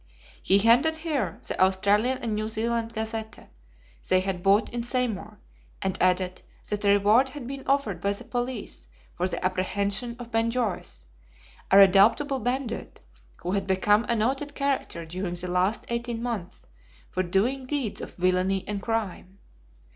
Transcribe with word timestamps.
He 0.41 0.57
handed 0.57 0.97
her 0.97 1.37
the 1.47 1.61
Australian 1.63 2.17
and 2.23 2.33
New 2.33 2.47
Zealand 2.47 2.91
Gazette 2.91 3.51
they 4.09 4.19
had 4.21 4.41
bought 4.41 4.67
in 4.69 4.81
Seymour, 4.81 5.37
and 5.79 5.95
added 6.01 6.41
that 6.67 6.83
a 6.83 6.89
reward 6.89 7.29
had 7.29 7.45
been 7.45 7.63
offered 7.67 8.01
by 8.01 8.13
the 8.13 8.23
police 8.23 8.87
for 9.13 9.27
the 9.27 9.45
apprehension 9.45 10.15
of 10.17 10.31
Ben 10.31 10.49
Joyce, 10.49 11.05
a 11.69 11.77
redoubtable 11.77 12.39
bandit, 12.39 12.99
who 13.43 13.51
had 13.51 13.67
become 13.67 14.05
a 14.09 14.15
noted 14.15 14.55
character 14.55 15.05
during 15.05 15.35
the 15.35 15.47
last 15.51 15.85
eighteen 15.89 16.23
months, 16.23 16.63
for 17.11 17.21
doing 17.21 17.67
deeds 17.67 18.01
of 18.01 18.15
villainy 18.15 18.67
and 18.67 18.81
crime. 18.81 19.37